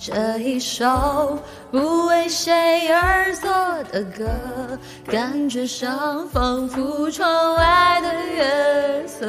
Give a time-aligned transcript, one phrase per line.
[0.00, 1.36] 这一首
[1.72, 3.50] 不为谁而作
[3.90, 4.28] 的歌，
[5.10, 9.26] 感觉上仿佛窗外的月色。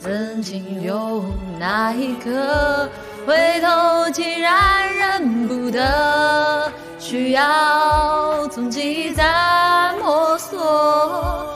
[0.00, 1.22] 曾经有
[1.60, 2.88] 那一刻，
[3.26, 11.46] 回头竟然认不得，需要从记忆再摸索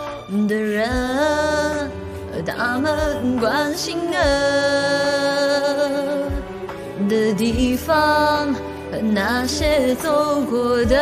[0.46, 1.90] 的人，
[2.46, 4.85] 他们关心的
[7.09, 8.55] 的地方，
[8.91, 10.96] 和那些走过的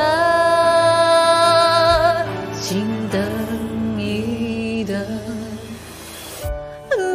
[2.60, 3.20] 请等
[3.98, 4.96] 一等。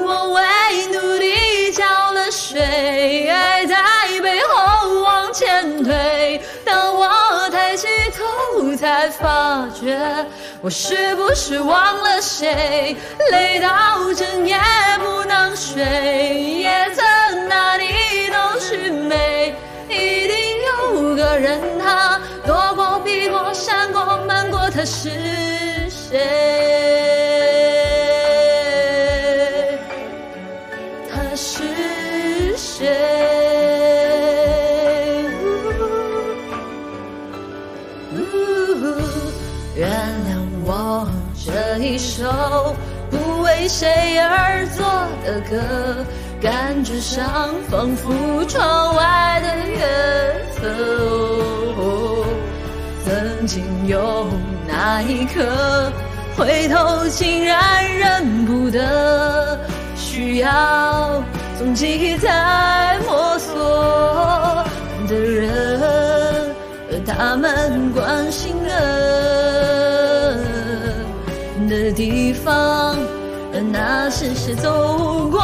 [0.06, 0.42] 我为
[0.88, 3.76] 努力浇了水，爱在
[4.22, 6.42] 背后往前推。
[6.66, 7.08] 当我
[7.52, 7.88] 抬起
[8.18, 10.00] 头，才发觉
[10.62, 12.96] 我是不是忘了谁？
[13.32, 13.68] 累到
[14.14, 14.58] 整夜
[15.00, 16.49] 不能睡，
[24.80, 25.10] 他是
[25.90, 26.18] 谁？
[31.12, 32.88] 他是谁？
[39.76, 42.74] 原谅我这一首
[43.12, 44.86] 不为谁而作
[45.26, 46.06] 的歌，
[46.42, 49.78] 感觉上仿佛窗外的月
[50.54, 51.49] 色。
[53.40, 54.28] 曾经有
[54.68, 55.90] 那一刻，
[56.36, 59.58] 回头竟然认不得，
[59.96, 61.24] 需要
[61.58, 64.66] 从记忆再摸索。
[65.08, 65.80] 的人，
[66.92, 70.38] 和他们关心的
[71.70, 72.94] 的地方，
[73.54, 75.40] 和那是谁走过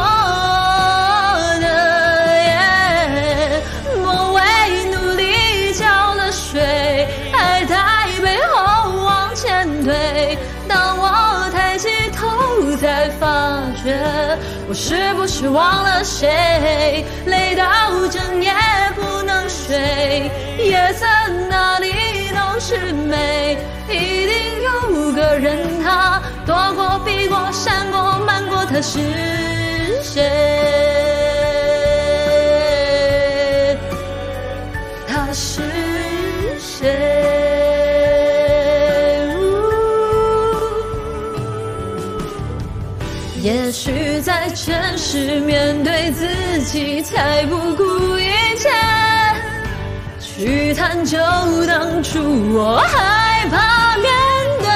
[12.85, 13.25] 才发
[13.83, 13.97] 觉
[14.69, 17.03] 我是不是忘了谁？
[17.25, 17.63] 累到
[18.11, 18.53] 整夜
[18.93, 20.29] 不能睡，
[20.59, 21.07] 夜色
[21.49, 21.91] 哪里
[22.29, 23.57] 都是美。
[23.89, 28.99] 一定有个人，他躲过、避过、闪过、瞒过，他是
[30.03, 30.21] 谁？
[35.07, 35.63] 他是
[36.59, 37.24] 谁？
[43.45, 46.27] 也许在真实面对自
[46.63, 48.71] 己，才不顾一切
[50.19, 51.19] 去探究
[51.67, 52.19] 当初
[52.55, 54.11] 我害怕面
[54.63, 54.67] 对。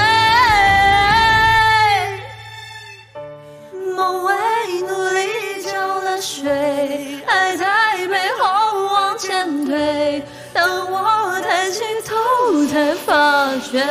[3.96, 4.36] 梦为
[4.82, 6.48] 努力浇了水，
[7.26, 7.66] 爱在
[8.08, 10.24] 背后往前推。
[10.54, 12.16] 当我抬起头，
[12.68, 13.84] 才发觉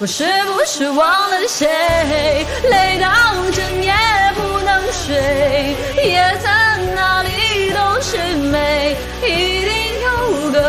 [0.00, 1.68] 我是不是忘了谁？
[2.68, 3.08] 累到
[3.52, 3.92] 整夜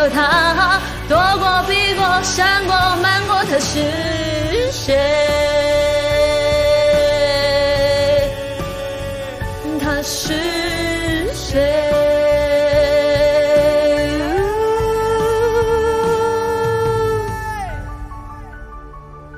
[0.08, 5.29] 他，躲过、避过、闪过、瞒过，他是谁？